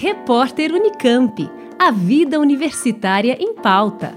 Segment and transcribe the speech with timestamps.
[0.00, 1.50] Repórter Unicamp.
[1.76, 4.16] A vida universitária em pauta.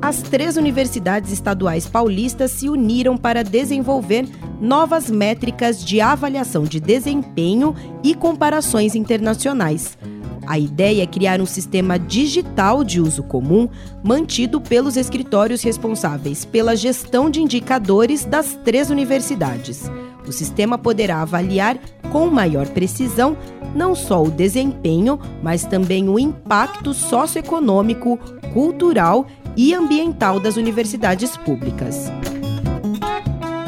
[0.00, 4.24] As três universidades estaduais paulistas se uniram para desenvolver
[4.60, 7.74] novas métricas de avaliação de desempenho
[8.04, 9.98] e comparações internacionais.
[10.46, 13.68] A ideia é criar um sistema digital de uso comum,
[14.02, 19.90] mantido pelos escritórios responsáveis pela gestão de indicadores das três universidades.
[20.26, 21.78] O sistema poderá avaliar
[22.12, 23.36] com maior precisão
[23.74, 28.18] não só o desempenho, mas também o impacto socioeconômico,
[28.52, 32.10] cultural e ambiental das universidades públicas.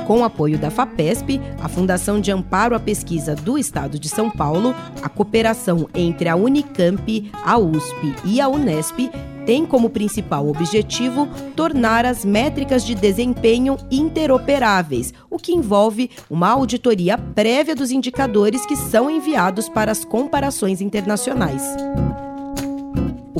[0.08, 4.30] Com o apoio da FAPESP, a Fundação de Amparo à Pesquisa do Estado de São
[4.30, 9.10] Paulo, a cooperação entre a Unicamp, a USP e a Unesp
[9.44, 17.18] tem como principal objetivo tornar as métricas de desempenho interoperáveis, o que envolve uma auditoria
[17.18, 21.62] prévia dos indicadores que são enviados para as comparações internacionais.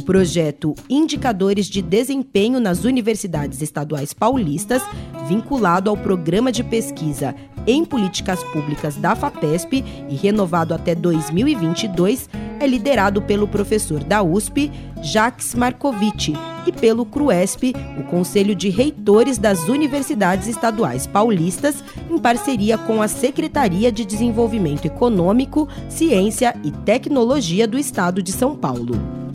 [0.09, 4.83] Projeto Indicadores de Desempenho nas Universidades Estaduais Paulistas,
[5.29, 7.35] vinculado ao Programa de Pesquisa
[7.67, 12.27] em Políticas Públicas da FAPESP e renovado até 2022,
[12.59, 16.33] é liderado pelo professor da USP, Jacques Markovic,
[16.67, 23.09] e pelo CRUESP, o Conselho de Reitores das Universidades Estaduais Paulistas, em parceria com a
[23.09, 29.28] Secretaria de Desenvolvimento Econômico, Ciência e Tecnologia do Estado de São Paulo.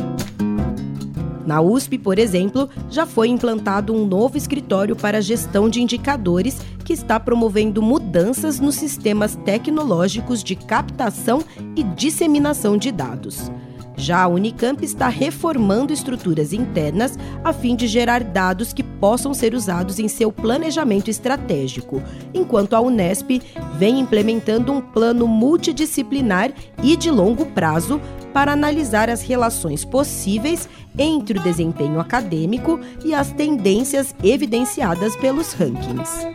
[1.45, 6.93] Na USP, por exemplo, já foi implantado um novo escritório para gestão de indicadores que
[6.93, 11.43] está promovendo mudanças nos sistemas tecnológicos de captação
[11.75, 13.51] e disseminação de dados.
[13.95, 19.53] Já a Unicamp está reformando estruturas internas a fim de gerar dados que possam ser
[19.53, 22.01] usados em seu planejamento estratégico,
[22.33, 23.41] enquanto a Unesp
[23.77, 26.51] vem implementando um plano multidisciplinar
[26.81, 28.01] e de longo prazo
[28.33, 30.67] para analisar as relações possíveis
[30.97, 36.27] entre o desempenho acadêmico e as tendências evidenciadas pelos rankings.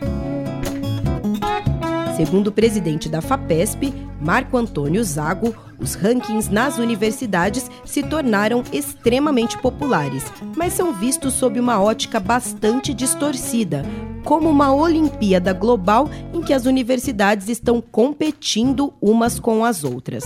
[2.15, 9.57] Segundo o presidente da FAPESP, Marco Antônio Zago, os rankings nas universidades se tornaram extremamente
[9.57, 10.25] populares,
[10.57, 13.85] mas são vistos sob uma ótica bastante distorcida,
[14.25, 20.25] como uma Olimpíada global em que as universidades estão competindo umas com as outras.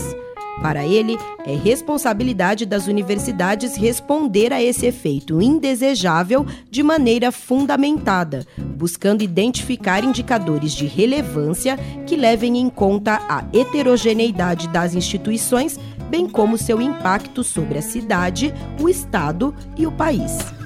[0.62, 9.24] Para ele, é responsabilidade das universidades responder a esse efeito indesejável de maneira fundamentada, buscando
[9.24, 16.82] identificar indicadores de relevância que levem em conta a heterogeneidade das instituições, bem como seu
[16.82, 20.63] impacto sobre a cidade, o Estado e o país.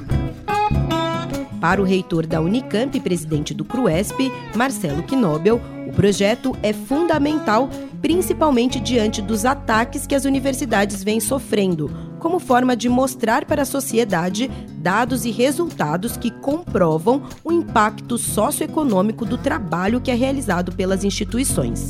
[1.59, 7.69] Para o reitor da Unicamp e presidente do CRUESP, Marcelo Knobel, o projeto é fundamental
[8.01, 13.66] principalmente diante dos ataques que as universidades vêm sofrendo, como forma de mostrar para a
[13.66, 21.03] sociedade dados e resultados que comprovam o impacto socioeconômico do trabalho que é realizado pelas
[21.03, 21.89] instituições.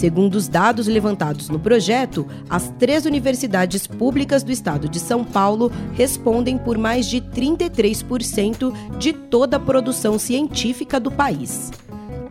[0.00, 5.70] Segundo os dados levantados no projeto, as três universidades públicas do estado de São Paulo
[5.92, 11.70] respondem por mais de 33% de toda a produção científica do país.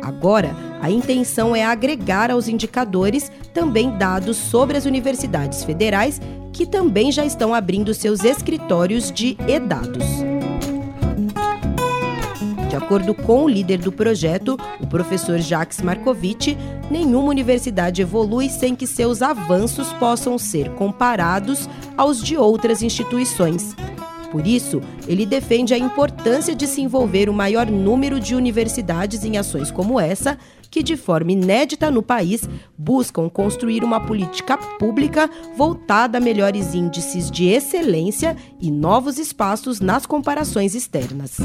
[0.02, 6.20] Agora, a intenção é agregar aos indicadores também dados sobre as universidades federais,
[6.52, 10.04] que também já estão abrindo seus escritórios de e-dados.
[12.80, 16.58] Acordo com o líder do projeto, o professor Jacques Markovic,
[16.90, 23.76] nenhuma universidade evolui sem que seus avanços possam ser comparados aos de outras instituições.
[24.32, 29.38] Por isso, ele defende a importância de se envolver o maior número de universidades em
[29.38, 30.38] ações como essa,
[30.72, 32.48] que, de forma inédita no país,
[32.78, 40.06] buscam construir uma política pública voltada a melhores índices de excelência e novos espaços nas
[40.06, 41.40] comparações externas.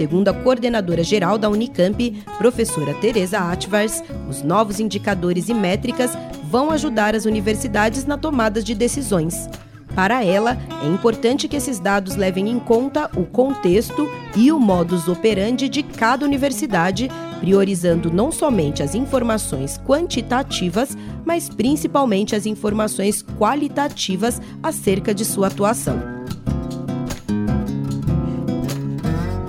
[0.00, 6.12] Segundo a coordenadora geral da Unicamp, professora Teresa Atvars, os novos indicadores e métricas
[6.44, 9.46] vão ajudar as universidades na tomada de decisões.
[9.94, 15.06] Para ela, é importante que esses dados levem em conta o contexto e o modus
[15.06, 24.40] operandi de cada universidade, priorizando não somente as informações quantitativas, mas principalmente as informações qualitativas
[24.62, 26.19] acerca de sua atuação.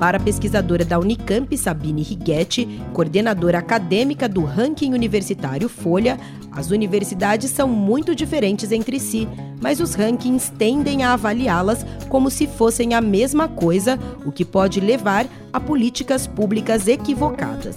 [0.02, 6.20] Para a pesquisadora da Unicamp, Sabine Righetti, coordenadora acadêmica do ranking universitário Folha,
[6.52, 9.28] as universidades são muito diferentes entre si,
[9.62, 14.80] mas os rankings tendem a avaliá-las como se fossem a mesma coisa, o que pode
[14.80, 17.76] levar a políticas públicas equivocadas.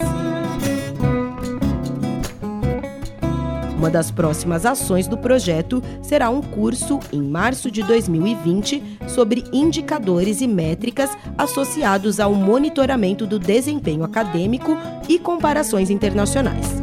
[3.84, 10.40] Uma das próximas ações do projeto será um curso, em março de 2020, sobre indicadores
[10.40, 14.74] e métricas associados ao monitoramento do desempenho acadêmico
[15.06, 16.82] e comparações internacionais.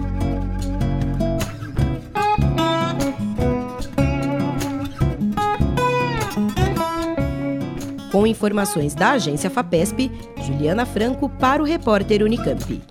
[8.11, 10.11] Com informações da agência FAPESP,
[10.45, 12.90] Juliana Franco para o repórter Unicamp.